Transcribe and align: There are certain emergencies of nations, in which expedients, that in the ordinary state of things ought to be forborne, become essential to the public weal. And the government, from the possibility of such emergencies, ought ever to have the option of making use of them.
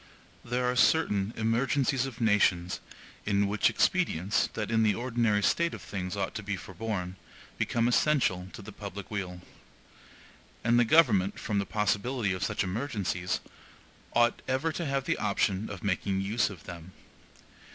There 0.43 0.65
are 0.65 0.75
certain 0.75 1.31
emergencies 1.37 2.07
of 2.07 2.19
nations, 2.19 2.79
in 3.23 3.47
which 3.47 3.69
expedients, 3.69 4.49
that 4.53 4.71
in 4.71 4.81
the 4.81 4.95
ordinary 4.95 5.43
state 5.43 5.75
of 5.75 5.81
things 5.83 6.15
ought 6.17 6.33
to 6.33 6.41
be 6.41 6.55
forborne, 6.57 7.17
become 7.59 7.87
essential 7.87 8.47
to 8.53 8.63
the 8.63 8.71
public 8.71 9.11
weal. 9.11 9.41
And 10.63 10.79
the 10.79 10.85
government, 10.85 11.37
from 11.39 11.59
the 11.59 11.67
possibility 11.67 12.33
of 12.33 12.43
such 12.43 12.63
emergencies, 12.63 13.41
ought 14.13 14.41
ever 14.47 14.71
to 14.71 14.87
have 14.87 15.03
the 15.03 15.17
option 15.17 15.69
of 15.69 15.83
making 15.83 16.19
use 16.21 16.49
of 16.49 16.63
them. 16.63 16.93